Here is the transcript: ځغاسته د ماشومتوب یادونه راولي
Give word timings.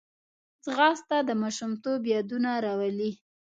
ځغاسته 0.65 1.17
د 1.23 1.29
ماشومتوب 1.41 2.01
یادونه 2.13 2.49
راولي 2.65 3.11